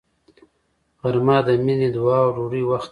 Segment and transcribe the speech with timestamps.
[1.01, 2.79] غرمه د مینې، دعا او ډوډۍ وخت دی